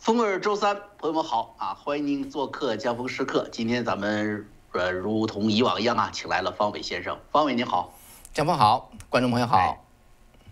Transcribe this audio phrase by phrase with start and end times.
[0.00, 1.74] 风儿周三，朋友们好啊！
[1.74, 3.46] 欢迎您做客江峰时刻。
[3.52, 7.18] 今天咱们呃，如同以往一样啊，请来了方伟先生。
[7.30, 7.92] 方伟您好，
[8.32, 9.84] 江峰好，观众朋友好。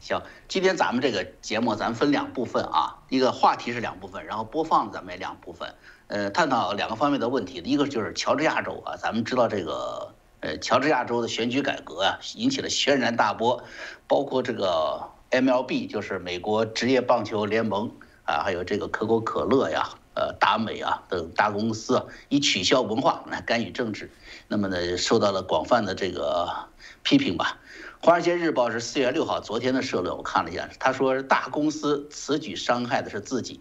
[0.01, 5.75] 行，今天咱们这个节目咱分两部分啊，一个话题是两部分，然后播放咱们也两部分，
[6.09, 7.63] 呃，探讨两个方面的问题。
[7.65, 13.65] 一个就是乔治亚州啊，咱们知道这个呃，乔治亚州的选举改革啊，引起了轩然大波，
[14.07, 17.91] 包括这个 MLB 就是美国职业棒球联盟。
[18.29, 24.11] 啊，还有这个可口可乐呀，呃，达美啊等大公司啊以取消文化来干预政治，
[24.49, 26.69] 那么呢，受到了广泛的这个
[27.03, 27.59] 批评吧。
[28.07, 33.61] 《华尔街日报》是四月六号昨天的社论，我看了一下，他说大公司此举伤害的是自己，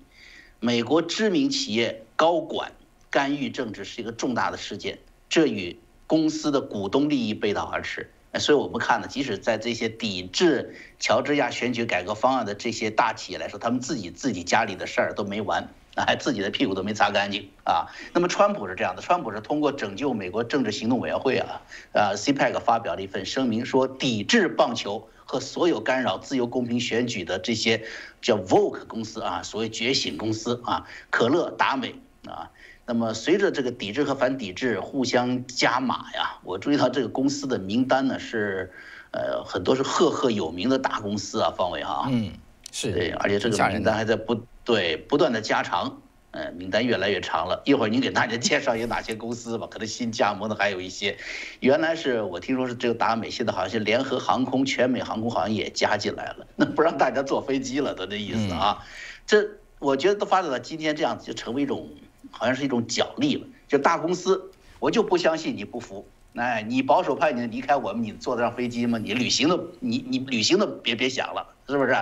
[0.60, 2.74] 美国知名企业高管
[3.10, 8.12] 干预政治是一个重大的事件，这与公司的股东利益背道而驰。
[8.40, 17.88] 所以我们看呢，即使在这些抵制乔治亚选举改革方案的这些大企业来说，他们自己自己家里的事儿都没完，还自己的屁股都没擦干净啊。
[18.14, 21.62] 那么川普是这样的，川普是通过拯救美国政治行动委员会啊，
[21.94, 27.84] 呃，CPAC 发表了一份声明，说抵制棒球和所有干扰自由公平选举的这些
[28.22, 32.52] 叫 Vogue 公司啊，所谓觉醒公司啊，可乐、达美啊。
[32.90, 38.72] 那么随着这个抵制和反抵制互相加码呀，我注意到这个公司的名单呢是，
[39.12, 42.32] 呃，很多是赫赫有名的大公司啊，方伟哈，嗯，
[42.72, 47.62] 是对，而且这个名单还在不对不断的加长，呃，名单越来越长了。
[47.66, 51.18] 一会儿您给大家介绍有哪些公司吧，可能新加盟的还有一些，
[51.60, 58.82] 原来是我听说是只有达美，现在好像是联合航空、全美航空好像也加进来了，那 不让大家坐飞机了，都这意思啊。
[59.26, 59.46] 这
[59.80, 61.90] 我觉得都发展到今天这样子，就成为一种。
[62.32, 68.98] 好像是一种奖励了，就大公司，我就不相信你不服，哎，你保守派你离开我们，你坐得上飞机吗？
[68.98, 71.96] 你旅行的，你你旅行的别别想了，是不是？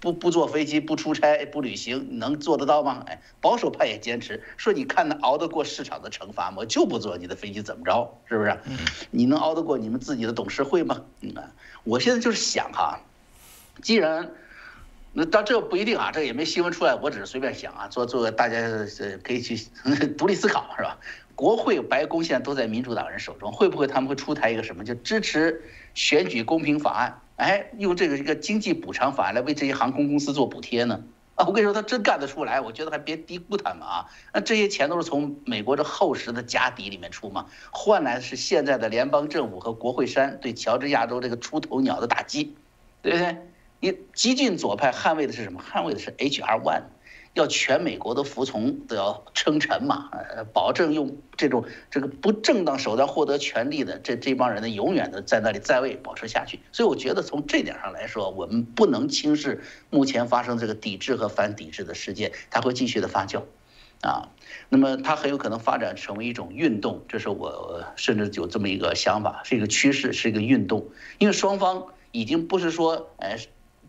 [0.00, 3.04] 不不坐飞机，不出差，不旅行，能做得到吗？
[3.06, 6.64] 哎，保守派也坚持说，你看能熬得过市场的惩罚吗？
[6.64, 8.18] 就不坐你的飞机怎么着？
[8.26, 8.56] 是不是？
[9.10, 11.02] 你能熬得过你们自己的董事会吗？
[11.20, 11.32] 嗯，
[11.84, 13.00] 我现在就是想哈，
[13.82, 14.30] 既然。
[15.14, 19.56] 那当这不一定啊，这也没新闻出来，我只是随便想啊，做做大家呃可以去
[20.16, 20.98] 独立思考，是吧？
[21.34, 25.62] 国会、白宫现在都在民主党人手中，会不会他们会出台一个什么，就支持
[25.94, 27.20] 选举公平法案？
[27.36, 31.02] 哎，用这个一个经济补偿法案来为这些航空公司做补贴呢？
[31.34, 34.06] 啊，我跟你说，他真干得出来，我觉得还别低估他们啊。
[34.32, 42.54] 那这些钱都是从美国这厚实的家底里面出嘛，换来的是现在的联邦政府和国会山对乔治亚州这个出头鸟的打击，
[43.00, 43.36] 对不对？
[43.82, 45.60] 你激进左派捍卫的是什么？
[45.60, 46.56] 捍卫的是 H.R.
[46.60, 46.82] One，
[47.34, 56.60] 要全美国的服从都要称臣嘛，呃，保证用这种这个不正当手段获得权利的这这帮人呢，永远的在那里在位保持下去。
[56.70, 59.60] 所以我觉得从这点上来说，我们不能轻视
[59.90, 63.42] 目前发生这个抵制和反抵制的事件，它会继续的发酵，
[64.02, 64.28] 啊，
[64.68, 70.86] 那么它很有可能发展成为一种运动，这是我甚至有这么一个想法，是一个趋势，是一个运动，
[71.18, 73.36] 因为双方已经不是说，哎。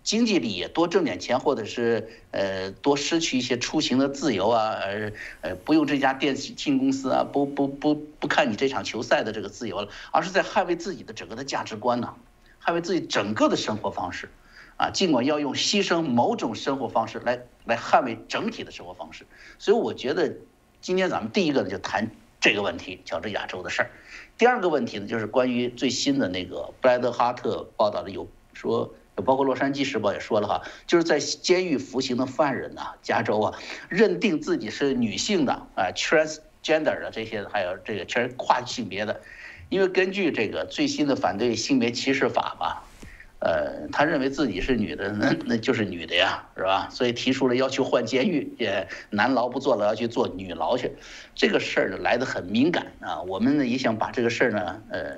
[0.03, 12.13] 经济利益多挣点钱，或者是呃多失去一些出行的自由啊，而呃不用这家电信公司啊，不不不不看你这场球赛的这个自由了，而是在捍卫自己的整个的价值观呢，
[12.61, 14.29] 捍卫自己整个的生活方式，
[14.75, 19.25] 啊，尽管要用牺牲某种生活方式来来捍卫整体的生活方式，
[19.57, 20.35] 所以我觉得
[20.81, 23.89] 今天咱们第一个呢就谈这个问题，乔治亚洲的事儿，
[24.37, 28.93] 第二个问题呢就是关于最新的那个布莱德哈特报道的有说。
[29.22, 39.22] 包括《洛杉矶时报》也说了哈，就是在监狱服刑的犯人呐，加州啊，认定自己是女性的啊，transgender 的这些，还有这个全是跨性别的，
[39.69, 42.84] 因为根据这个最新的反对性别歧视法吧，
[43.40, 46.90] 呃，他认为自己是女的，那那就是女的呀，是吧？
[46.90, 50.91] 所以提出了要求换监狱，也男牢不做了，要去做女牢去，
[51.35, 55.18] 这个事儿呢来得很敏感啊，我们呢也想把这个事儿呢，呃。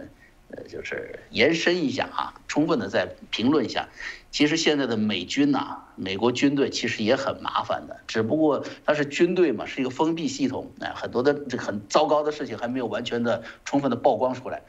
[0.52, 3.88] 呃，就是延伸一下啊，充分的再评论一下。
[4.32, 14.62] 其实现在的美军呐，美国军队其实也很麻烦的，只不过它是军队嘛，是一个封闭系统，哎，很多的这很糟糕的事情还没有完全的充分的曝光出来，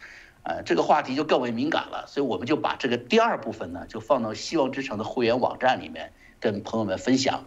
[0.45, 7.45] 呃，这个话题就更为敏感了，所以我们就把这个第二部分呢，就放到希望之城的会员网站里面跟朋友们分享，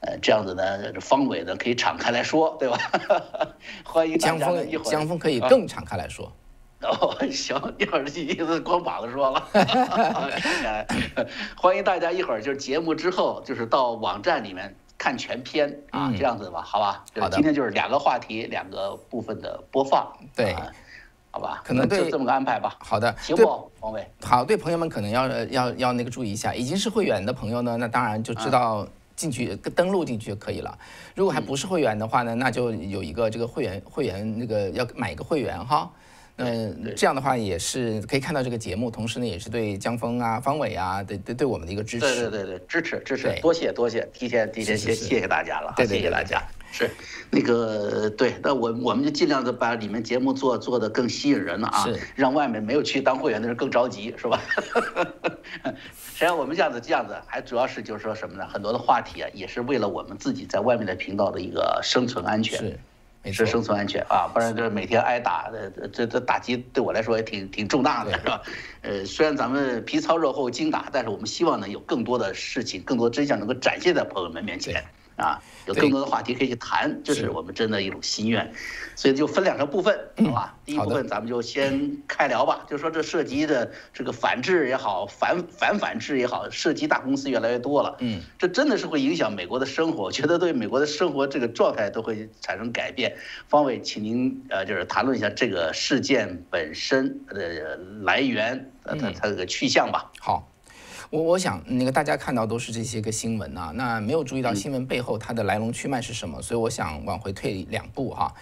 [0.00, 2.78] 呃，这样子呢，方伟呢可以敞开来说，对吧？
[3.86, 6.32] 欢迎江峰，江峰可以更敞开来说。
[6.88, 9.48] 哦，行，一会儿这意思光膀子说了，
[11.54, 17.04] 欢迎大家一会儿就是节目之后就是到网站里面看全篇啊，这样子吧，好吧？
[17.20, 17.36] 好的。
[17.36, 20.56] 今天就是两个话题，两个部分的播放，对，
[21.30, 21.60] 好吧？
[21.62, 22.74] 可能就这么个安排吧。
[22.78, 24.06] 好的，行不，王伟？
[24.22, 28.88] 好，对朋友们可能要要要那个注意一下，已经是会员的朋友呢，那当然就知道。
[29.16, 30.78] 进去登录进去就可以了。
[31.14, 35.90] 如果还不是会员的话呢，那就有一个这个会员会员那个要买一个会员哈。
[36.36, 42.06] 嗯，这样的话也是可以看到这个节目，同时呢也是对江峰啊、方伟啊，对对对我们的一个支持。
[42.06, 46.42] 对对对对，支持支持，多谢多谢，提前提前谢谢谢大家了，谢谢大家。
[46.72, 46.88] 是，
[47.30, 51.84] 那个对，那我我们就尽量的把里面节目做做的更吸引人了啊，
[52.14, 54.40] 让外面没有去当会员的人更着急，是吧？
[56.14, 58.46] 实际上我们这样子这样子，还主要是就是说什么呢？
[58.46, 62.78] 很多的话题啊，也是为了我们自己在外面的频道的一个生存安全，是，
[63.24, 68.42] 是生存安全啊，不然这每天挨打，这这这打击对我来说也挺挺重大的，是吧？
[68.80, 74.82] 呃，虽然咱们皮糙肉厚精打，但是我们希望呢有更多的事情，更多真相能够展现在朋友们面前。
[75.20, 78.52] 啊，有更多的话题可以去谈，这是我们真的一种心愿，
[78.96, 80.56] 所以就分两个部分，好吧？
[80.64, 93.16] 第一部分咱们就先开聊吧， 就说这涉及的这个反制也好，反反反制也好，涉及大公司越来越多了，嗯，这真的是会影响美国的生活， 我觉得对美国的生活这个状态都会产生改变。
[93.48, 100.10] 方伟，请您呃，就是谈论一下这个事件本身的来源，呃，它它这个去向吧。
[100.18, 100.49] 好。
[101.10, 108.32] 我我想那个大家看到都是这些个新闻啊，那没有注意到新闻背后它的来龙去脉是什么，所以我想往回退两步哈，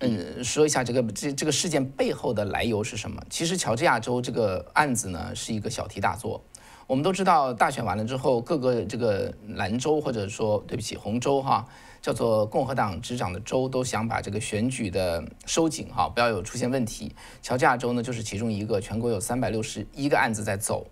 [0.00, 3.22] 嗯，说一下这个这这个事件背后的来由是什么。
[3.30, 6.44] 其实乔治亚州这个案子呢是一个小题大做，
[6.86, 11.66] 我们都知道大选完了之后，各个这个蓝州或者说对不起红州哈，
[12.02, 17.14] 叫做共和党执掌的州都想把这个选举的收紧哈，不要有出现问题。
[17.40, 20.86] 乔治亚州呢就是其中一个，全国有三百六十一个案子在走。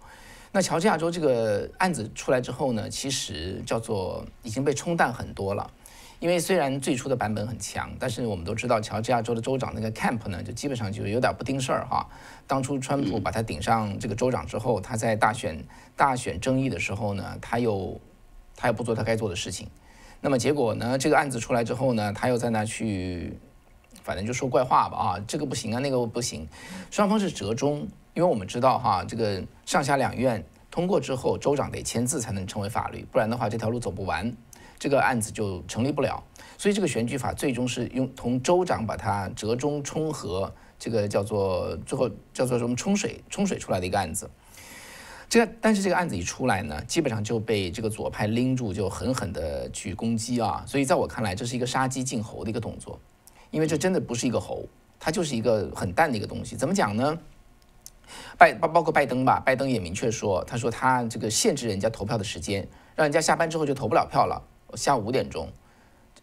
[0.50, 5.71] 那乔治亚州这个案子出来之后呢，其实叫做已经被冲淡很多了，
[6.21, 12.09] 因为虽然最初的版本很强，但是我们都知道乔治亚州的州长那个 Camp 呢，就基本上就有点不盯事儿哈。
[12.47, 15.62] 当初川普把他顶上这个州长之后，他在大选
[15.95, 18.01] 大选争议的时候呢，他又
[18.56, 19.69] 他又不做他该做的事情。
[20.21, 23.39] 那么结果呢，这个案子出来之后呢，他又在那去，
[24.03, 26.49] 反正就说怪话吧啊，这个不行啊，那个不行，
[26.91, 27.87] 双方是折中。
[28.19, 34.37] 因为我们知道哈，这个上下两院通过之后，州长得签字才能成为法律，不然的话这条路走不完，
[34.76, 36.20] 这个案子就成立不了。
[36.56, 44.29] 所以这个选举法最终是用同州长把它折中冲和，这个叫做最后叫做什么冲水冲水出来的一个案子。
[45.29, 50.65] 这个但是这个案子一出来呢，基本上就被这个左派拎住，就狠狠的去攻击啊。
[50.67, 52.99] 所以在我看来，这是一个杀鸡儆猴的一个动作，
[53.53, 54.65] 因为这真的不是一个猴，
[54.99, 56.56] 它就是一个很淡的一个东西。
[56.56, 57.17] 怎么讲呢？
[58.37, 64.43] 拜包包括拜登吧，拜登也明确说，他说他这个限制人家投票的时间，让人家下班之后就投不了票了，
[64.75, 65.50] 下午五点钟，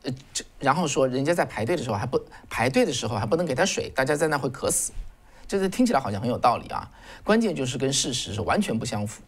[0.04, 4.92] 呃，这然后说人家在排队的时候还不排队的时候还不能给他水，大家在那会渴死，
[5.48, 6.90] 这个听起来好像很有道理啊，
[7.24, 9.22] 关键就是跟事实是完全不相符。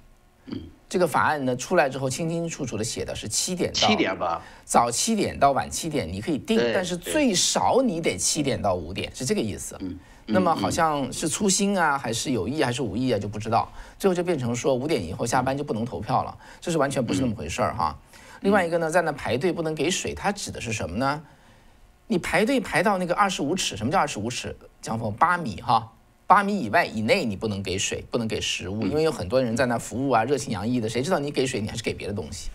[0.46, 0.58] 嗯，
[0.88, 9.76] 这个法案呢出来之后清清楚楚的写的是七点到七点吧，早七点到晚七点你可以定，但是最少你得七点到五点，是这个意思。
[9.82, 9.98] 嗯。
[10.30, 13.72] 那么好像是粗心啊，还是有意还是无意啊，就不知道。
[13.98, 17.98] 最后就变成说五点以后下班就不能投票了，这是完全不是那么回事儿哈。
[18.42, 21.24] 另外一个呢，在那排队不能给水，它指的是什么呢？
[22.08, 24.56] 你排队排到那个二十五尺，什么叫二十五尺？
[24.82, 25.92] 江峰八米哈，
[26.28, 32.50] 八米以外以内你不能给水，不能给食物，因为有很多人在那服务啊，热情洋溢的，谁知道你给水你还是给别的东西？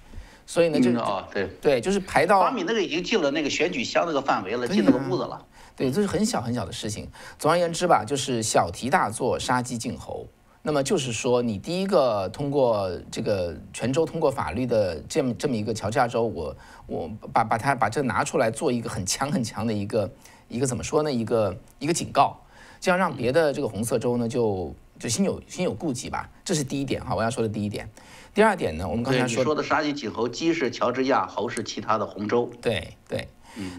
[0.45, 5.45] 所以呢，就啊对对，就是排到八米那个已经进了那个选举箱那个范围了，进那个屋子了。
[5.77, 7.09] 对，这是很小很小的事情。
[7.39, 10.27] 总而言之吧，就是小题大做，杀鸡儆猴。
[10.65, 20.09] 那么就是说，你第一个通过这个泉州通过法律的这么这么一个乔治亚州，我我把把它把这拿出来做一个很强很强的一个
[20.47, 21.13] 一个怎么说呢？
[21.13, 22.39] 一个一个警告，
[22.79, 26.31] 这样让别的这个红色州呢就就心有心有顾忌吧。
[26.45, 27.91] 这是第一点哈，我要说的第一点。
[28.33, 32.49] 第二点呢，我们刚才说的杀鸡儆猴，鸡是乔治亚，猴是其他的红州。
[32.61, 33.27] 对对。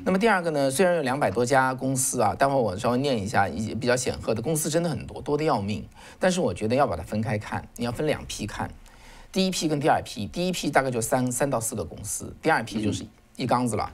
[0.06, 0.70] 那么第二个呢？
[0.70, 5.84] 虽然有两百多家公司啊，待会儿我稍微念一下，一比较显赫的公司真的很多，多的要命。
[6.20, 8.70] 但是我觉得要把它分开看，你要分两批看，
[9.32, 10.28] 第一批跟第二批。
[10.28, 13.92] 第一批大概就三三到四个公司，第二批就是一缸子了。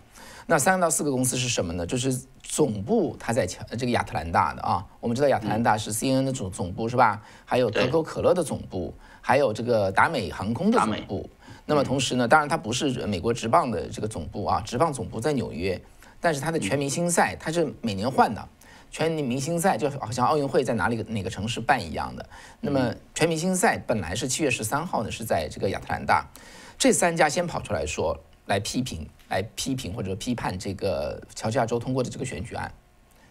[0.47, 1.85] 那三到四个公司是什么呢？
[1.85, 7.21] 就是总部它在乔这个亚特兰大的啊，我们知道亚特兰大是 C N 的总总部是吧？
[7.45, 11.29] 还有可口可乐的总部，还有这个达美航空的总部。
[11.69, 15.79] 那么同时呢，当然它不是美国职棒的这个总部啊，职棒总部在纽约，
[16.19, 18.49] 但是它的全明星赛它是每年换的，
[18.89, 22.27] 全明星赛就好像奥运会在哪里哪个城市办一样的。
[22.59, 26.27] 那么全明星赛本来是七月十三号呢，是在这个亚特兰大，
[26.75, 32.73] 这三家先跑出来说来批评，来批评或者批判这个乔治亚州通过的这个选举案。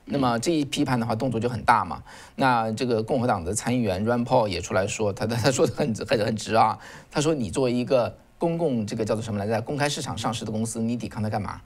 [0.04, 2.04] 那么这一批判的话，动作就很大嘛。
[2.36, 6.78] 那这个共和党的参议员 Rand Paul 也出来说，他他他说的很很很直啊，
[7.10, 9.60] 他说你作为一个公共这个叫做什么来着？
[9.60, 11.60] 公开市场上市的公司，你抵抗它干嘛？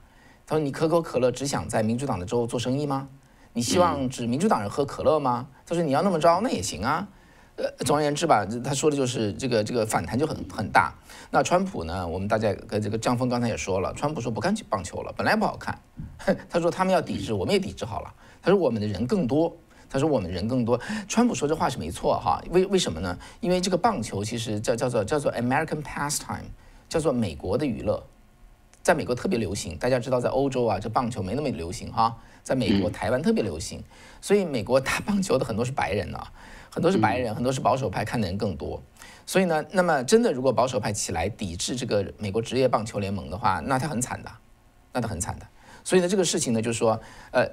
[0.45, 3.07] 他说你可口可乐只想在民主党的州做生意吗？
[3.53, 5.47] 你希望指民主党人喝可乐吗？
[5.65, 7.07] 他说你要那么着那也行啊。
[7.55, 10.91] 呃，总而言之吧，他说的就是这个这个反弹就很很大。
[11.29, 12.07] 那川普呢？
[12.07, 15.77] 我们大家跟这个张峰刚才也说了，川普说不看棒球了，本来不好看。
[16.49, 18.11] 他说他们要抵制，我们也抵制好了。
[18.41, 19.55] 他说我们的人更多。
[19.87, 20.79] 他说我们人更多。
[21.07, 22.41] 川普说这话是没错哈。
[22.49, 23.15] 为为什么呢？
[23.39, 26.49] 因为这个棒球其实叫叫做叫做 American pastime，
[26.93, 28.03] 叫做美国的娱乐，
[28.83, 29.75] 在美国特别流行。
[29.79, 32.15] 大家知道在欧洲啊，这棒球没那么流行哈。
[32.43, 33.83] 在美国、台湾特别流行，
[34.21, 36.31] 所以美国打 棒球的很多是白人啊。
[36.69, 38.79] 很多是白人，很多是保守派，看的人更多。
[39.25, 44.31] 所以呢，那么真的如果保守派起来抵制这个美国职业棒球联盟的话，那他很惨的，
[44.91, 45.47] 那他很惨的。
[45.83, 47.47] 所以呢，这个事情呢，就是说，呃，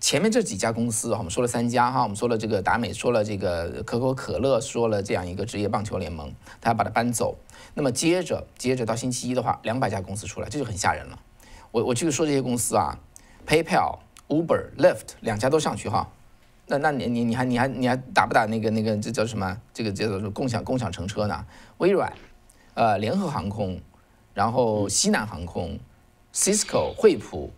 [0.00, 7.36] 前面这几家公司哈，我们说了三家哈，我们说了这个达美，说了这个可口可乐，说了这样一个职业棒球联盟，他要把它搬走。
[7.74, 11.18] 那么接着，接着到星期一的话，两百家公司出来，这就很吓人了。
[11.72, 12.98] 我我继续说这些公司啊
[13.46, 16.08] ，PayPal、Uber、Lyft 两家都上去哈。
[16.66, 19.60] 那那你你你还你还你还打不打那个那个这叫什么？
[19.74, 21.44] 这个叫做共享共享乘车呢？
[21.78, 22.10] 微软，
[22.74, 23.78] 呃，联合航空，
[24.32, 25.78] 然后西南航空
[26.32, 27.52] ，Cisco 惠普，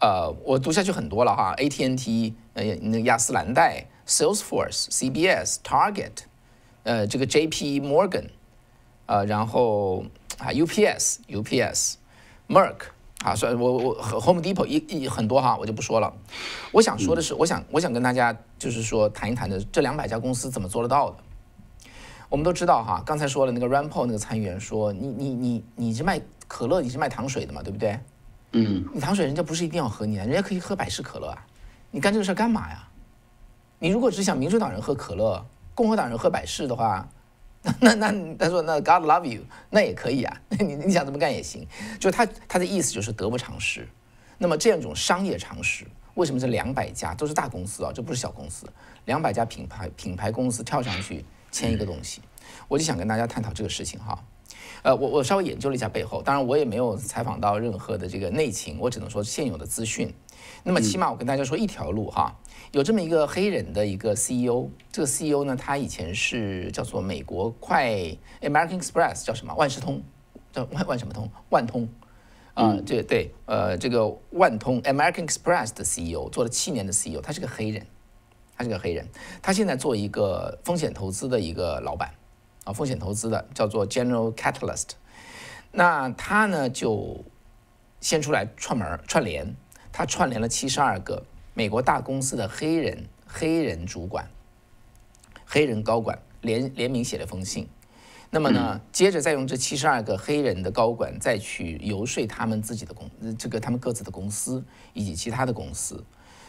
[0.00, 6.12] 呃，我读下去很多了哈，AT&T，呃，那亚斯兰黛，Salesforce，CBS，Target，
[6.84, 8.30] 呃，这个 JP Morgan，
[9.06, 10.04] 呃，然后
[10.38, 12.76] 啊 UPS，UPS，Merck。
[13.24, 16.12] 啊，所以我我 Home Depot 一一很多哈，我就不说了。
[16.72, 21.16] 我想说的是，我想我想跟大家就是说谈一谈的这两百家公司怎么做得到的。
[22.28, 27.98] 我们都知道哈，刚才说了那个 Rampo 那个参议员说，你你你你是卖可乐，你是卖糖水的嘛，对不对？
[28.52, 28.86] 嗯。
[28.92, 31.46] 你糖水人家不是一定要喝你，人家可以喝百事可乐啊。
[31.90, 32.86] 你干这个事儿干嘛呀？
[33.78, 35.42] 你如果只想民主党人喝可乐，
[35.74, 37.08] 共和党人喝百事的话。
[37.80, 39.40] 那那他说那 God love you，
[39.70, 41.66] 那也可以啊，你你想怎么干也行，
[41.98, 43.88] 就他他的意思就是得不偿失。
[44.36, 47.90] 那么这样一种商业常识，为什么这两百家都是大公司啊？
[47.94, 48.66] 这不是小公司，
[49.06, 52.20] 两百家品牌品牌公司跳上去签一个东西，
[52.68, 54.22] 我就想跟大家探讨这个事情哈。
[54.82, 60.12] 呃，我我稍微研究了一下背后，当然我也没有采访到任何的这个内情，我只能说现有的资讯。
[60.62, 62.34] 那么起码我跟大家说一条路哈。
[62.74, 67.88] 有这么一个黑人的一个 CEO，这个 CEO 呢，他以前是叫做美国快
[68.40, 69.54] American Express 叫什么？
[69.54, 70.02] 万事通，
[70.50, 71.30] 叫万万什么通？
[71.50, 71.88] 万通，
[72.54, 77.86] 啊，这对呃这个万通 American Express 的 CEO 做了七年的 CEO，他是个黑人，
[78.56, 79.06] 他是个黑人，
[79.40, 82.12] 他现在做一个风险投资的一个老板，
[82.64, 84.88] 啊，风险投资的叫做 General Catalyst，
[85.70, 87.24] 那他呢就
[88.00, 89.54] 先出来串门串联，
[89.92, 91.24] 他串联了七十二个。
[91.56, 94.28] 美国大公司的黑人黑人主管、
[95.46, 97.68] 黑人高管联联名写了封信，
[98.28, 103.08] 那么呢，接着再用这七十二个黑人的高管再去游说他们自己的公
[103.38, 106.04] 这个他们各自的公司以及其他的公司，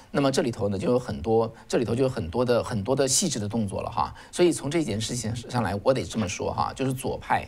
[0.10, 7.48] 那么这里头呢就有很多这里头就有很多的很多的细致的动作了哈，所以从这件事情上来，我得这么说哈，就是左派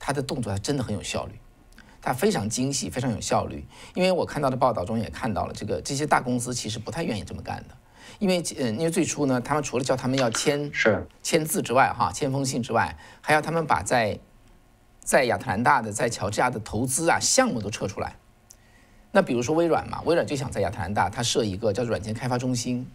[0.00, 1.38] 他的动作他真的很有效率。
[2.06, 3.66] 它非常精细，非常有效率。
[3.94, 7.74] 因为我看到的报道中也看到了，这个这些大公司其实不太愿意这么干的。
[8.20, 14.20] 因为，呃，因为最初呢，他们除了叫他们要签是签字之外，哈，签封信之外，还要他们把在
[15.00, 18.14] 在亚特兰大的、在乔治亚的投资啊项目都撤出来。
[19.10, 22.88] 那比如说微软嘛，微软就想在亚特兰大它设一个叫做软件开发中心，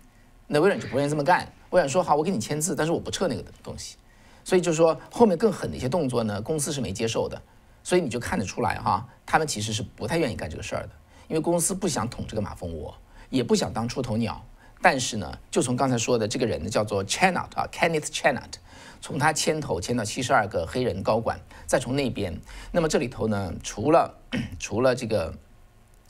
[0.47, 1.51] 那微软就不愿意这么干。
[1.71, 3.97] 微软说好，我给你签字，但是我不撤那个东西。
[4.45, 7.41] 所以就是说，后面更狠的一些动作呢，公司是没接受的。
[7.83, 10.89] 所以你就看得出来哈，他们其实是不太愿意干这个事儿的，
[11.27, 12.95] 因为公司不想捅这个马蜂窝，
[13.29, 14.43] 也不想当出头鸟。
[14.83, 18.53] 但是呢，就从刚才说的这个人呢，叫做 Chanot 啊，Kenneth Chanot，
[18.99, 22.35] 从他牵头牵到七十二个黑人高管，再从那边，
[22.71, 24.11] 那么这里头呢，除了
[24.57, 25.31] 除了这个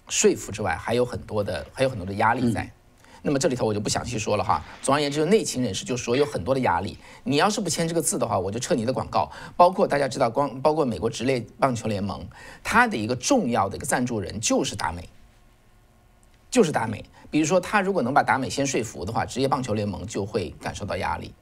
[0.08, 2.72] 说服之外，还有很多的还有很多的压力在。
[3.22, 4.64] 那么这里头我就不详细说了哈。
[4.82, 6.98] 总而言之，内勤人士就说有很多的压力。
[7.24, 9.32] 你要是不签这个字的话，我就撤你的广告。
[9.56, 12.28] 包括大家知道，光包括美国职业棒球联盟，
[12.64, 15.08] 它的一个重要的一个赞助人就是达美，
[16.50, 17.06] 就是达美。
[17.30, 21.34] 比如说，他如果能把达美先说服的话，职业棒球联盟就会感受到压力，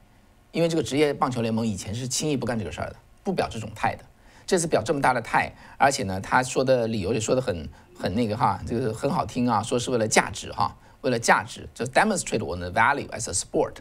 [0.52, 4.04] 因为这个职业棒球联盟以前是轻易不干这个事儿的，不表这种态的。
[4.46, 7.68] 这次表这么大的态，而且呢，他说的理由也说的很
[7.98, 10.76] 很那个哈，这个很好听啊，说是为了价值哈。
[11.02, 13.76] 为了价值，就是 demonstrate 我们的 value as a sport，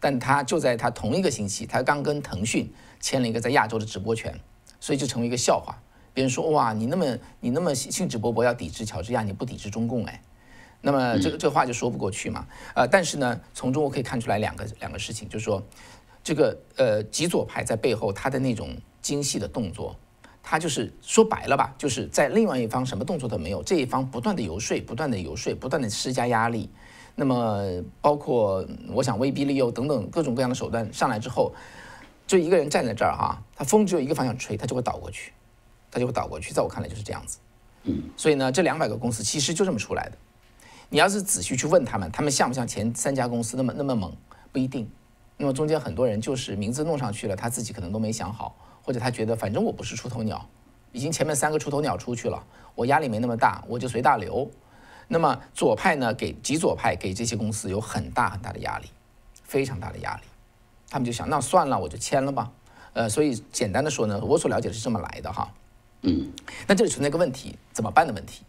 [0.00, 4.38] 但他就在他同一个星期，他刚跟腾讯签了一个在亚洲的直播权，
[4.80, 5.80] 所以就成为一个笑话。
[6.12, 10.22] 别人说哇，你那么你那么兴致勃勃要抵制乔治亚，你不抵制中共哎？
[10.80, 12.46] 那么这个这话就说不过去嘛。
[12.74, 15.62] 呃，但是呢，从中我可以看出来两个两个事情，就是说
[16.24, 19.94] 这个呃极左派在背后他的那种精细的动作。
[20.48, 26.70] 他就是说白了吧，就是在另外一方什么动作都没有，这一方不断的游说，不断的游说，不断的施加压力。
[27.16, 31.52] 那么包括我想威逼利诱等等各种各样的手段上来之后，
[32.28, 35.32] 就一个人站在这儿哈，他风只有一个方向吹，他就会倒过去，
[35.90, 36.52] 他就会倒过去。
[36.52, 37.38] 在我看来就是这样子。
[37.82, 40.16] 嗯，所以呢，这两百个公司其实就这么出来的。
[40.88, 44.16] 你要是仔细去问他们，他们像不像前三家公司那么那么猛？
[44.52, 44.88] 不一定。
[45.36, 48.56] 那么中间很多人就是名字弄上去了，他自己可能都没想好。
[48.86, 50.48] 或者他觉得反正我不是出头鸟，
[50.92, 52.40] 已经前面三个出头鸟出去了，
[52.76, 54.48] 我压力没那么大，我就随大流。
[55.08, 58.86] 那么左派呢，给极左派给这些公司有很大很大的压力，
[59.42, 60.22] 非常大的压力。
[60.88, 62.52] 他们就想，那算了，我就签了吧。
[62.92, 65.52] 呃，所以简单的说呢，我所了解的是这么来的哈。
[66.02, 66.32] 嗯，
[66.68, 68.44] 那这里存在一个问题，怎么办的问题。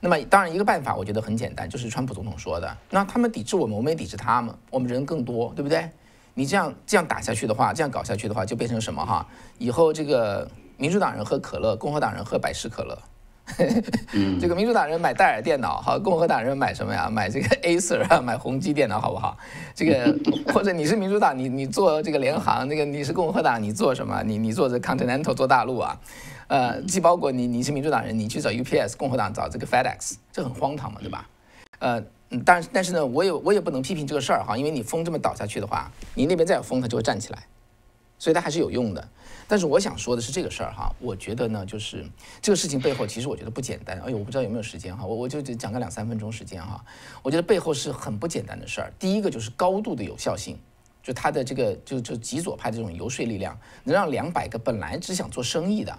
[0.00, 5.90] 那么当然一个办法，我觉得很简单，就是川普总统说的，那他们抵制我们，我们也抵制他们，我们人更多，对不对？
[6.34, 9.26] 你这样这样打下去的话，这样搞下去的话，就变成什么哈？
[9.58, 12.98] 以后这个民主党人喝可乐，共和党人喝百事可乐。
[14.40, 17.10] 这个民主党人买戴尔电脑，哈，共和党人买什么呀？
[17.10, 19.36] 买这个 Acer 啊，买宏基电脑，好不好？
[19.74, 20.18] 这个
[20.50, 24.22] 或者你是民主党，你你做这个联航，那个你是共和党，你做什么？
[24.22, 26.00] 你你做这 Continental 做大陆啊？
[26.48, 31.28] 呃，既包括你你是民主党人，你去找 UPS，共和党找这个 FedEx，这很荒唐嘛，对吧？
[31.84, 32.04] 呃。
[32.44, 37.46] 但但是呢，我也我也不能批评这个事儿哈，因为你风这么倒下去的话，你那边再有风，它就会站起来，
[38.18, 39.08] 所以它还是有用的。
[39.46, 42.04] 但是我想说的是这个事儿哈，我觉得呢，就是
[42.42, 44.00] 这个事情背后其实我觉得不简单。
[44.00, 46.84] 哎呦，我不知道有没有时间哈，我我就讲个两三分钟时间哈。
[47.22, 48.92] 我觉得背后是很不简单的事儿。
[48.98, 50.58] 第一个就是高度的有效性，
[51.04, 55.96] 就他的这个就就极左派这种游说力量，能让两百个本来只想做生意的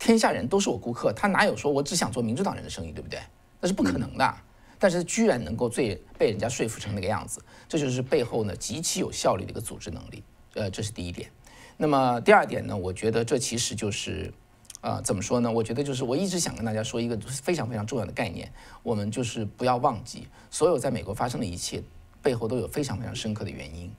[0.00, 3.20] 天下人都是我顾客，他哪有说我只想做民主党人的生意，对不对？
[3.60, 4.34] 那是不可能的。
[4.78, 10.22] 但是居然能够最被人家说服成那个样子，这就是背后呢极其有效率的一个组织能力。
[10.54, 11.30] 呃，这是第一点。
[11.76, 14.32] 那么第二点呢，我觉得这其实就是，
[14.80, 15.50] 呃，怎么说呢？
[15.50, 18.50] 我觉得就是我一直想跟大家说一个非常非常重要的概念，
[18.82, 21.82] 我们就是不要忘记，所有在美国发生的一切
[22.20, 23.90] 背后都有非常非常深刻的原因。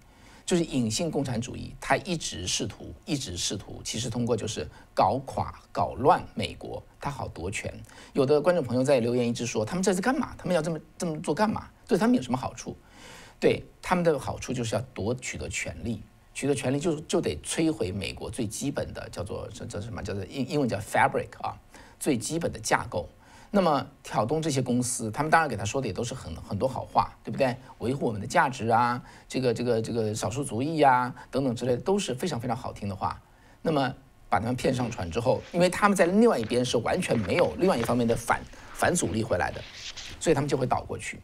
[0.49, 7.71] 就是隐性共产主义，他一直试图，一直试图，其实通过就是搞垮、搞乱美国，他好夺权。
[8.13, 10.33] 有的观众朋友在留言一直说，他们这是干嘛？
[10.39, 11.69] 他们要这么这么做干嘛？
[11.87, 12.75] 对他们有什么好处？
[13.39, 16.01] 对他们的好处就是要夺取得权力，
[16.33, 21.61] 取得权力就就得摧毁美国最基本的叫做这这什么叫做英英文叫 fabric 啊，
[21.99, 23.07] 最基本的架构。
[23.51, 27.55] 那么挑动这些公司，他们当然给他说的也都是很很多好话，对不对？
[27.79, 33.19] 维护我们的价值啊，这个这个这个少数族裔呀，等等之类的都是非常非常好听的话。
[33.61, 33.91] 那么
[34.29, 38.39] 把他们骗上船之后，因为他们在另外一边是完全没有另外一方面的反
[38.71, 39.59] 反阻力回来的，
[40.19, 41.19] 所以他们就会倒过去。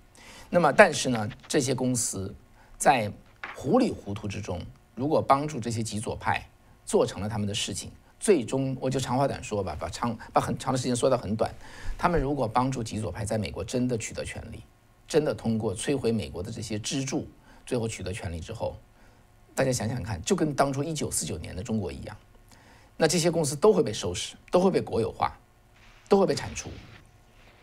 [0.49, 2.33] 那么但是呢，这些公司
[2.75, 3.11] 在
[3.55, 4.59] 糊里糊涂之中，
[4.95, 6.43] 如果帮助这些极左派
[6.85, 7.91] 做成了他们的事情。
[8.19, 11.53] 最终，我就长话短说吧，把长把很长的时间缩到很短。
[11.97, 14.63] 他们如果帮助极左派在美国真的取得权利，
[15.07, 17.27] 真的通过摧毁美国的这些支柱，
[17.65, 18.77] 最后取得权利之后，
[19.53, 22.17] 大家想想看，就跟当初一九四九年的中国一样，
[22.97, 25.37] 那这些公司都会被收拾，都会被国有化，
[26.09, 26.69] 都会被铲除。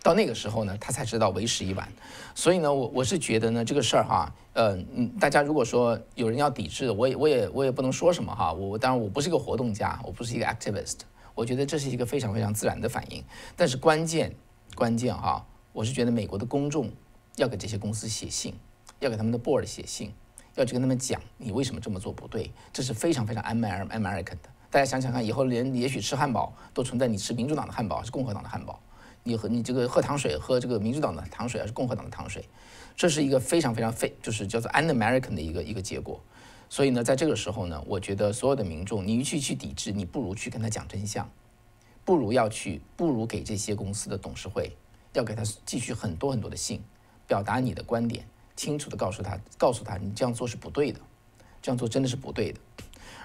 [0.02, 1.88] 到那个时候呢，他才知道为时已晚。
[2.34, 8.52] 所以呢，我我是觉得呢，这个事儿哈，呃，嗯，大家如果说有人要抵制，我也我也我也不能说什么哈。
[8.52, 10.96] 我当然我不是一个活动家，我不是一个 activist，
[11.34, 13.22] 我觉得这是一个非常非常自然的反应。
[13.56, 14.34] 但是关键
[14.74, 16.90] 关键哈，我是觉得美国的公众
[17.36, 18.54] 要给这些公司写信，
[18.98, 20.12] 要给他们的 board 写信，
[20.56, 24.50] 要去跟他们讲你为什么这么做不对，这是非常非常 American 的。
[24.68, 28.80] 大家想想看，以后连也许吃汉堡都存在你吃民主党的汉堡还是共和党的汉堡。
[29.24, 32.44] 你和你这个喝糖水，喝这个民主党的糖水还是共和党的糖水，
[32.96, 36.20] 这是一个非常非常非就是叫做 un-American 的一个一个结果。
[36.68, 41.30] 所以呢，在这个时候呢，我觉得所有的民众，你去去抵制，你不如去跟他讲真相，
[42.04, 44.74] 不如要去，不如给这些公司的董事会，
[45.12, 46.80] 要给他寄去很多很多的信，
[47.26, 50.98] 表达你的观点，清楚的告诉他，告诉他你这样做是不对的，
[51.60, 52.60] 这样做真的是不对的。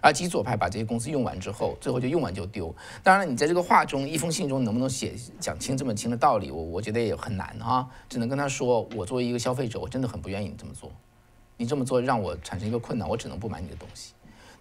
[0.02, 2.74] 而极左派把这些公司用完之后，最后就用完就丢。
[3.04, 7.90] 当然了，你在这个话中，一封信中能不能写讲清这么清的道理，我我觉得也很难哈。
[8.08, 10.92] 只能跟他说，我作为一个消费者，我真的很不愿意你这么做。
[11.58, 14.14] 你这么做让我产生一个困难，我只能不买你的东西。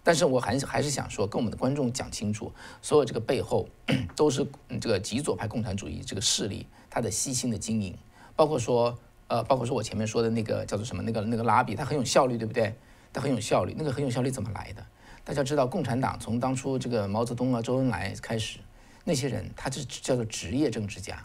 [0.03, 3.67] 但是我还是还是想说，跟我们的观众讲清楚，所有这个背后
[4.15, 4.47] 都是
[4.79, 7.95] 这个极左派共产主义这个势力他的细心的经营，
[8.35, 12.73] 包括说呃，包括说我前面说的那个叫做什么那个那个拉比，它很有效率，对不对？
[13.11, 14.85] 它很有效率，那个很有效率怎么来的？
[15.27, 18.59] 大家知道，共产党从当初这个毛泽东啊、周恩来开始，
[19.03, 21.21] 那些人他是叫做职业政治家，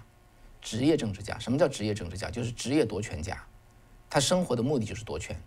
[0.60, 1.38] 职业政治家。
[1.38, 2.28] 什么叫职业政治家？
[2.28, 3.40] 就是职业夺权家。
[4.10, 5.40] 他生活的目的就是夺权，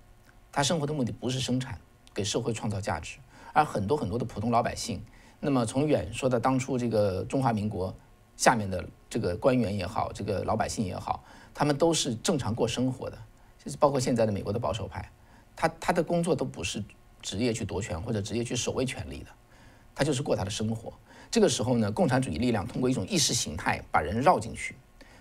[0.53, 1.77] 他生活的目的不是生产，
[2.13, 3.17] 给社会创造价值。
[3.51, 5.03] 而很多很多的普通老百姓，
[5.41, 7.93] 那么从远说到当初这个中华民国
[8.37, 13.17] 下面的这个官员也好，这个老百姓也好，他们都是正常过生活的，
[13.61, 15.11] 就是包括现在的美国的保守派，
[15.57, 16.81] 他他的工作都不是
[17.25, 19.31] 职业去夺权或者职业去守卫权力的，
[19.95, 20.93] 他就是过他的生活。
[21.31, 24.75] 这个时候呢，共产主义力量通过一种意识形态把人绕进去，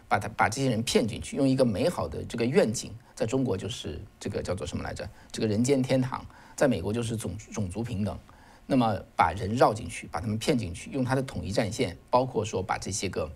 [0.07, 5.09] 把他把这些人骗进去，用一个美好的这个愿景，在中国就是这个叫做什么来着？
[5.33, 8.19] 这个人间天堂，在美国就是种种族平等。
[8.67, 13.31] 那么把人绕进去，把他们骗进去，用他的统一战线，包括说把这些个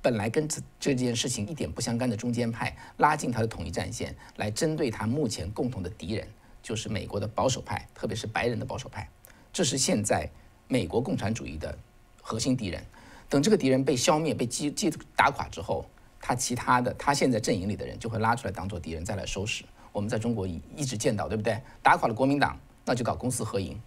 [0.00, 6.26] 本来跟这这件事情一点不相干的中间派拉进他的统一战线，来针对他目前共同的敌人，
[6.64, 9.06] 就是美国的保守派，特别是白人的保守派。
[9.52, 10.26] 这是现在
[10.66, 11.78] 美国共产主义的
[12.22, 12.82] 核心敌人。
[13.28, 15.84] 等这个敌人被消灭、被击击打垮之后，
[16.18, 19.62] 他其他的他现在阵营里的人就会拉出来当做敌人再来收拾。
[19.92, 21.60] 我们在中国一直见到，对不对？
[21.82, 23.78] 打垮了国民党，那就搞公私合营。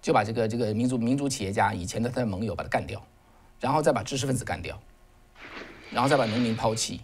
[0.00, 3.04] 就把这个这个民族民族企业家以前的他的盟友把他干掉，
[3.58, 4.80] 然后再把知识分子干掉，
[5.90, 7.00] 然后再把农民抛弃，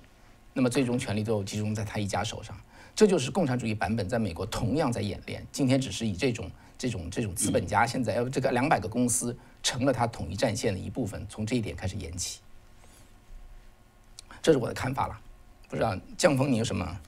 [0.55, 2.57] 那么最终权力都集中在他一家手上。
[2.97, 5.47] 这就是共产主义版本在美国同样在演练。
[5.53, 12.41] 今天只是以这种这种这种资本家现在要这个两百个公司成了他统一战线的一部分，从这一点开始演起。
[14.41, 15.19] 这是我的看法了，
[15.69, 16.99] 不知道江峰你有什么？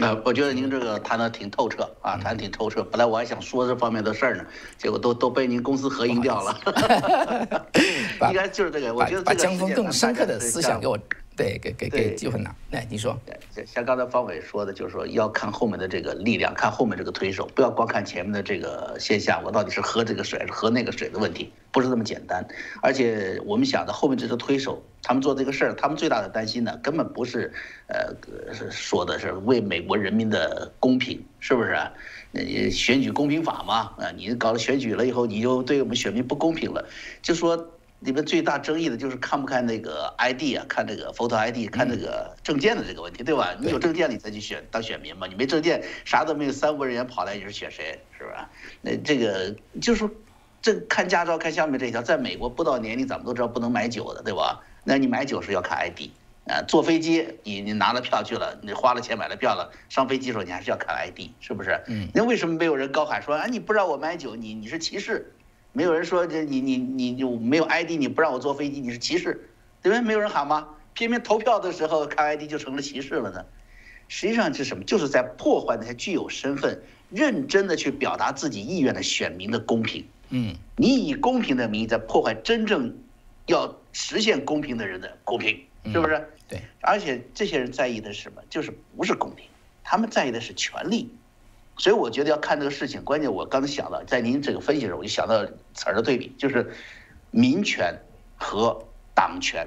[0.00, 2.82] 呃，我觉得您这个谈的挺透彻啊，谈的挺透彻。
[2.82, 4.44] 本来我还想说这方面的事儿呢，
[4.76, 6.58] 结果都都被您公司合营掉了。
[8.28, 10.98] 应该就是这个，我觉得把江峰更深刻的思想给我。
[11.38, 12.50] 对，给给给机会呢。
[12.72, 13.16] 来，你说。
[13.54, 19.40] 对，像刚才方伟说的，就是说要看后面的这个力量，看后面这个推手，不要光看前面的这个现象。
[19.44, 22.44] 我到底是喝这个水，还是喝那个水的问题，不是那么简单。
[22.82, 27.52] 而且我们想的后面这个推手，他们做这个事儿，他们最大的担心呢，根本不是，
[27.86, 28.12] 呃，
[28.72, 31.70] 说的是为美国人民的公平，是不是？
[32.32, 36.84] 呃，选举公平法嘛，啊，你搞了选举了以后，你就对我们选民不公平了，
[37.22, 37.70] 就说。
[38.00, 43.56] 里面最大争议的就是看不看那个 ID 啊，看这个 photo ID，看这个证件的这个问题，对吧？
[43.60, 48.48] 你有证件你才去选当选民嘛，你没证件啥都没有，三无人员跑来你是选谁，是吧？
[48.82, 50.10] 那这个就是说，
[50.62, 54.60] 这看驾照看下面这一条，在美国不到年龄咱们都知道不能买酒的，对吧？
[54.84, 56.10] 那你买酒是要看 ID
[56.46, 61.82] 啊，坐飞机你你拿了票去了，你花了钱买了票了，上飞机的时候你还是要看 ID，是不是？
[61.88, 62.08] 嗯。
[62.14, 65.34] 那为什么没有人高喊说啊你不让我买酒，你你是歧视？
[65.78, 69.48] 没有人说这你你你就没有 ID，你不让我坐飞机，你是歧视，
[69.80, 70.00] 对不对？
[70.00, 70.70] 没有人喊吗？
[70.92, 73.46] 偏偏投票的时候看 ID 就成了歧视了呢？
[74.08, 74.82] 实际上是什么？
[74.82, 80.04] 就是在破坏那些具有身份、认真的去表达自己意愿的选民的公平。
[80.30, 82.92] 嗯，你以公平的名义在破坏真正
[83.46, 86.28] 要实现公平的人的公平，是不是？
[86.48, 86.60] 对。
[86.80, 88.42] 而且这些人在意的是什么？
[88.50, 89.46] 就是不是公平，
[89.84, 91.08] 他们在意的是权利。
[91.78, 96.72] 所以我觉得要看这个事情，关键我刚才想到，在您这个分析的时候，我就想到词儿的对比，就是
[97.30, 97.96] 民权
[98.36, 99.66] 和党权。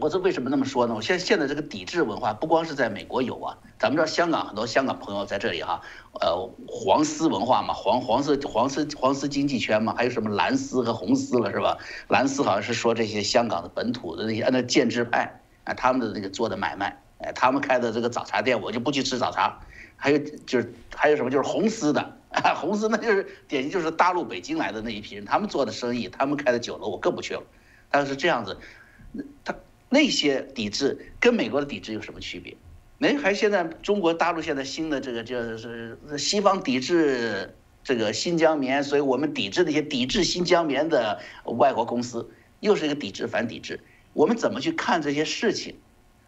[0.00, 0.94] 我这为什么那么说呢？
[0.94, 5.80] 我现在现在这个抵制文化不光是在美国有啊，咱们知道香港很多香港朋友在这里哈，
[6.20, 11.78] 呃，黄丝文化嘛，黄黄色黄丝黄丝经济圈嘛，还有什么蓝丝和红丝了是吧？
[12.08, 19.60] 蓝丝好像是说这些香港的本土的那些那建制派啊，他们的那个做的买卖，哎，他们开的这个早茶店，我就不去吃早茶。
[19.96, 22.16] 还有就是还有什么就是红丝的，
[22.56, 27.42] 红丝那就是典型就是大陆北京来的那一批人，他们做的生意，他们开的酒楼，我更不去了。
[27.90, 28.58] 但是这样子，
[29.44, 29.54] 他
[29.88, 32.56] 那些抵制跟美国的抵制有什么区别？
[32.98, 42.30] 没，还现在中国大陆现在新的这个就是西方抵制这个新疆棉，所以我们抵制那些抵制新疆棉的外国公司，
[42.60, 43.80] 又是一个抵制反抵制。
[44.12, 45.76] 我们怎么去看这些事情？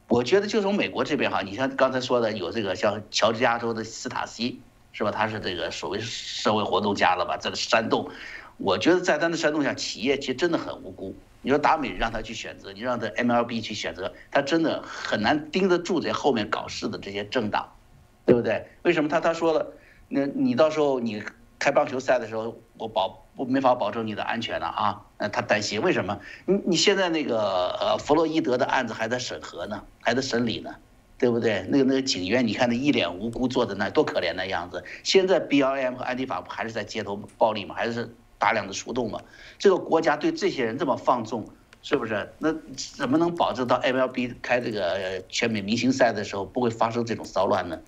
[0.08, 4.60] 我觉得就从美国这边哈，你像刚才说的有这个像乔治亚州的斯塔西，
[4.92, 5.10] 是吧？
[5.10, 7.36] 他是这个所谓社会活动家了吧？
[7.36, 8.08] 在煽动，
[8.56, 11.14] 我觉得在他的煽动下，企业其实真的很无辜。
[11.42, 17.72] 你说达美让他去选择，你让他 MLB 去选择，他真的很难盯得住这后面搞事的这些政党，
[18.24, 18.66] 对不对？
[18.82, 19.72] 为什么他他说了，
[20.08, 21.22] 那你到时候你
[21.58, 23.22] 开棒球赛的时候，我保。
[23.36, 25.02] 我没法保证你的安全了啊！
[25.18, 26.18] 呃，他担心为什么？
[26.46, 30.74] 你你现在那个呃弗洛伊德的案子还在审核呢，还在审理呢，
[31.18, 31.66] 对不对？
[31.68, 34.82] 那个那个警员，你看那一脸无辜坐在那，多可怜的样子。
[35.02, 37.74] 现在 B L M 和安迪法不还是在街头暴力吗？
[37.74, 39.20] 还是大量的出动吗？
[39.58, 41.46] 这个国家对这些人这么放纵，
[41.82, 42.32] 是不是？
[42.38, 47.78] 那怎么能保证到 M L B 开这个全美明星赛的时候不会发生这种骚乱呢？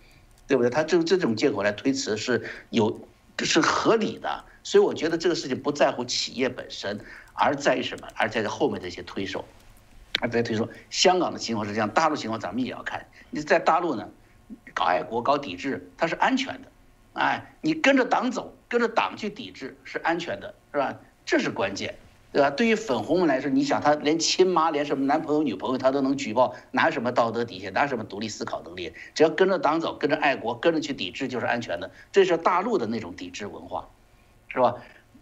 [0.46, 0.68] 对不对？
[0.68, 3.00] 他这这种借口来推辞是有
[3.38, 4.44] 这是合理的。
[4.62, 7.00] 所以我觉得这个事情不在乎企业本身，
[7.32, 8.08] 而在于什么？
[8.16, 9.42] 而在于后面这些推手，
[10.20, 10.68] 而在推手。
[10.90, 13.06] 香港的情况是这样，大陆情况咱们也要看。
[13.30, 14.06] 你在大陆呢，
[14.74, 16.68] 搞爱国、搞抵制，它是安全的。
[17.14, 20.94] 哎，你跟着党走，跟着党去抵制是安全的，是吧？
[21.24, 21.96] 这是关键。
[22.30, 22.50] 对吧？
[22.50, 28.92] 对于粉红们来说，你想他连亲妈、连什么男朋友、女朋友他都能举报，哪有什么道德底线，哪有什么独立思考能力？
[29.14, 31.90] 只要跟着党走，跟着爱国，跟着去抵制就是安全的。
[32.12, 33.88] 这是大陆的那种抵制文化，
[34.48, 34.74] 是吧？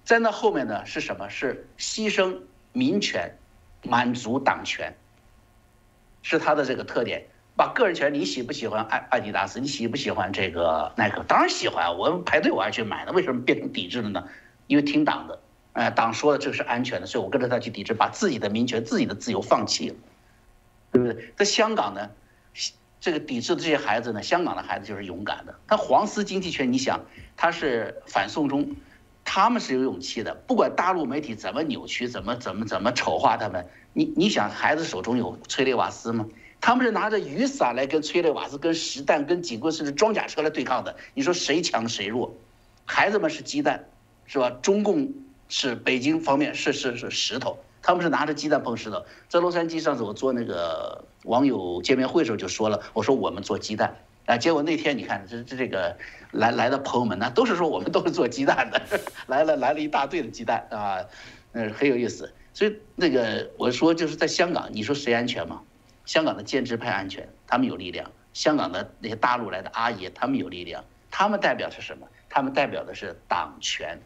[0.05, 1.29] 在那后面呢是什么？
[1.29, 2.41] 是牺牲
[2.73, 3.37] 民权，
[3.83, 4.97] 满足党权，
[6.23, 7.27] 是他的这个特点。
[7.57, 9.61] 把个人权，你喜不喜欢爱阿迪达斯？
[9.61, 11.23] 你喜不喜欢这个耐克？
[11.27, 13.13] 当然喜欢，我排队我还去买呢。
[13.13, 14.29] 为什么变成抵制了呢？
[14.67, 15.41] 因为听党的，
[15.77, 19.97] 哎，党说的这个是安全的，所以我跟着他去抵制，把自己的民权、自己的自由放弃了，
[20.91, 21.33] 对不对？
[21.37, 22.09] 在香港呢，
[22.99, 25.55] 这个抵制的这些孩子呢，香港的孩子就是勇敢的。
[25.67, 27.05] 他黄丝经济圈，你想，
[27.37, 28.75] 他是反送中，
[29.23, 30.35] 他们是有勇气的。
[30.47, 36.27] 不管大陆媒体怎么扭曲，怎么怎么怎么丑化他们，你你想，孩子手中有催泪瓦斯吗？
[36.59, 40.97] 他们是拿着雨伞来跟催泪瓦斯、跟实弹、跟警棍甚至装甲车来对抗的。
[41.13, 42.35] 你说谁强谁弱？
[42.87, 43.85] 孩子们是鸡蛋，
[44.25, 44.49] 是吧？
[44.63, 45.13] 中共
[45.49, 49.05] 是北京方面是是是石头，他们是拿着鸡蛋碰石头。
[49.29, 55.97] 在洛杉矶上次我做那个网友见面会的时候就说了，我说我们做鸡蛋啊，结果那天你看这这这个
[56.33, 58.81] 来来的朋友们呢，都是说我们都是做鸡蛋的，
[59.27, 61.05] 来了来了一大堆的鸡蛋啊，
[61.53, 62.33] 嗯，很有意思。
[62.53, 65.63] 所以那个我说就是在香港，你说谁安全吗？
[66.07, 70.85] 香港的建制派安全，他们有力量；香港的那些大陆来的阿爷，他们有力量。
[71.11, 72.07] 他们代表是什么？
[72.29, 73.99] 他们代表的是党权，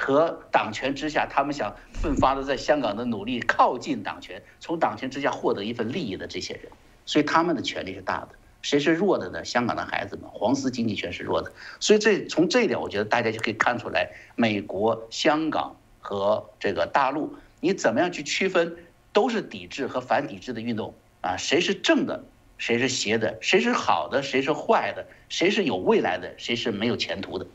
[0.00, 6.70] 和党权之下，他们想奋发的在香港的努力，靠近党权，从党权之下获得一份利益的这些人。
[7.04, 8.28] 所以他们的权力是大的。
[8.62, 9.44] 谁是弱的呢？
[9.44, 11.52] 香港的孩子们，黄丝经济圈是弱的。
[11.80, 18.76] 所以这从这一点，我觉得大家就可以看出来，美国、香港和这个大陆，你怎么样去区分，
[19.12, 20.94] 都是抵制和反抵制的运动。
[21.22, 22.24] 啊，谁是正的，
[22.56, 27.46] 谁是邪的，谁是好的，谁是坏的，谁是有未来的，谁是没有前途的，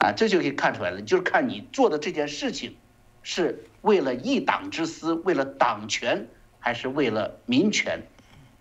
[0.00, 2.74] 啊，这就可以看出来了，就是看你做的这件事情，
[3.22, 6.26] 是为了一党之私，为了党权，
[6.58, 8.00] 还是为了民权，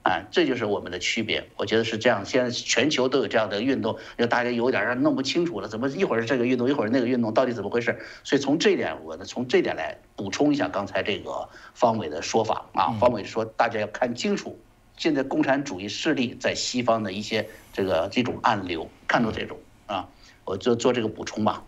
[0.03, 1.47] 啊，这就是我们的区别。
[1.55, 7.97] 我觉得是这样，现在全球都有这样的运动，就大家有点儿弄不清楚了，怎么一会儿是这个运动，一会儿那个运动，到底怎么回事？
[8.25, 11.47] 所以从这点，我呢从这点来补充一下刚才这个。
[11.73, 14.59] 方伟的说法啊，方伟说大家要看清楚，
[14.97, 20.09] 现在共产主义势力在西方的一些这个这种暗流，看到这种啊，
[20.49, 21.61] 我就做这个补充吧。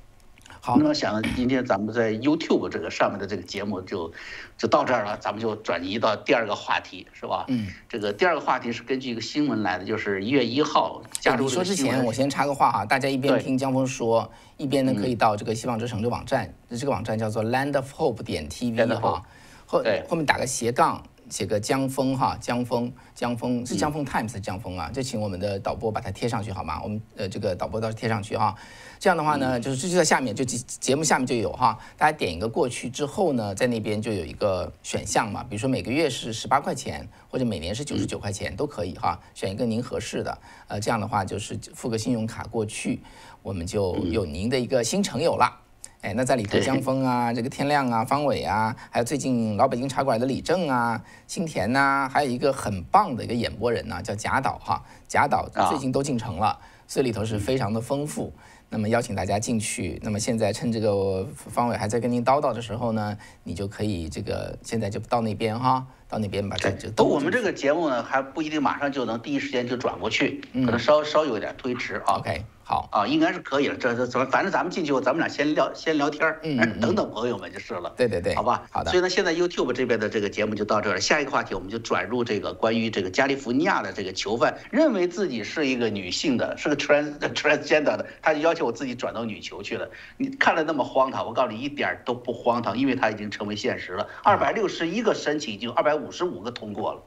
[0.60, 4.12] 好，那么想今天咱们在 YouTube 这个上面的这个节目就
[4.58, 7.46] 就到这儿了，咱们就转移到第二个话题，是吧？
[7.48, 19.24] 嗯，这个第二个话题是根据一个新闻来的，就是一月一号加州你说之前我先插个话哈，大家一边听江峰说，一边呢可以到这个希望之城的网站，这个网站叫做 Land of Hope 点 TV 哈。
[19.68, 26.82] 后后面打个斜杠，写个江峰哈，江峰江峰是江峰 Times 的江峰啊，就请我们的导播把它贴上去好吗？
[26.84, 28.54] 我们呃这个导播倒是贴上去哈，
[29.00, 43.02] 这样的话呢，就是就在下面就节节目下面就有哈，大家点一个过去之后呢，在那边就有一个选项嘛，比如说每个月是十八块钱，或者每年是九十九块钱都可以哈，选一个您合适的，呃这样的话就是付个信用卡过去，
[43.42, 45.61] 我们就有您的一个新成友了。
[46.02, 58.34] 哎，那在里头，江峰啊，这个天亮啊，方伟啊，还有最近老北京茶馆的李正啊，新田呐，还有一个很棒的一个演播人呐，叫贾导哈，贾导最近都进城了，所以里头是非常的丰富。
[58.74, 60.00] 那么邀请大家进去。
[60.02, 66.90] 那么现在趁这个方伟还在跟您叨叨的时候呢，你就可以这个现在就到那边哈，到那边把这就。
[66.92, 72.16] 都我们这个节目呢，还不一定马上就能第一时间就转过去，可能稍稍有点推迟啊。
[72.16, 72.44] OK。
[72.64, 73.76] 好啊，应该是可以了。
[73.76, 74.26] 这这怎么？
[74.28, 77.94] 反正咱们进去后，咱们俩先聊，先聊天儿，嗯，等等朋友们就是了。
[77.98, 78.92] 对对对，好吧，好的。
[78.92, 81.02] 所以呢，现在 YouTube 这边的这个节目就到这儿了。
[81.02, 89.90] 下一个话题，我们就转入这个关于这个加利福尼亚的这个囚犯，认为自己是一个女性的，是个 trans transgender 的，他就要求我自己转到女囚去了。
[90.16, 94.08] 你看了那么荒唐，我告诉你一点都不荒唐，因为他已经成为现实了。
[94.24, 97.02] 二百六十一个申请，已经二百五十五个通过了。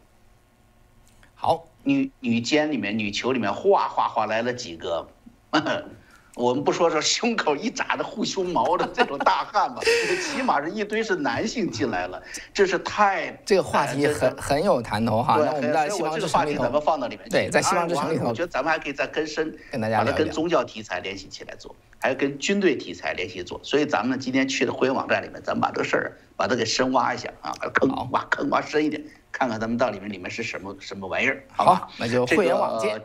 [1.34, 5.08] 好，女女监里面，女囚里面，哗哗哗来了几个。
[6.36, 9.80] 我们不说说胸口一扎的护胸毛的这种大汉吧，
[10.20, 12.20] 起码是一堆是男性进来了，
[12.52, 15.36] 这是太这个话题很很有谈头哈。
[15.38, 17.28] 那我们在希望之城里头，咱们放到里面。
[17.28, 23.60] 对，在希望之城里头，我觉得咱们还可以再更深，跟大家把它跟宗教题材联系起来做，还有跟军队题材联系做。
[23.62, 31.44] 所以咱们今天去的会员网站里面，咱们把这个事儿把它给深挖一下啊，把坑挖坑挖深一点，看看咱们到里面里面是什么什么玩意儿。
[31.52, 33.00] 好，那就会员网见。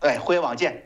[0.00, 0.82] 对，会员网见。